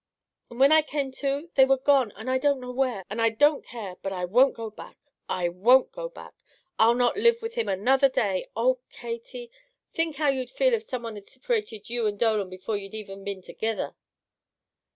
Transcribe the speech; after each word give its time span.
"And 0.49 0.59
whin 0.59 0.71
I 0.71 0.81
came 0.81 1.11
to, 1.21 1.51
they 1.53 1.63
were 1.63 1.77
gone, 1.77 2.11
and 2.15 2.27
I 2.27 2.39
don't 2.39 2.59
know 2.59 2.71
where, 2.71 3.05
and 3.07 3.21
I 3.21 3.29
don't 3.29 3.63
care! 3.63 3.97
But 4.01 4.11
I 4.11 4.25
won't 4.25 4.55
go 4.55 4.71
back! 4.71 4.97
I 5.29 5.47
won't 5.47 5.91
go 5.91 6.09
back! 6.09 6.33
I'll 6.79 6.95
not 6.95 7.17
live 7.17 7.39
with 7.39 7.53
him 7.53 7.69
another 7.69 8.09
day. 8.09 8.47
Oh, 8.55 8.79
Katy! 8.91 9.51
Think 9.93 10.15
how 10.15 10.29
you'd 10.29 10.49
feel 10.49 10.73
if 10.73 10.81
some 10.81 11.03
one 11.03 11.17
had 11.17 11.27
siparated 11.27 11.87
you 11.91 12.07
and 12.07 12.17
Dolan 12.17 12.49
before 12.49 12.77
you'd 12.77 12.95
iver 12.95 13.15
been 13.15 13.43
togither!" 13.43 13.95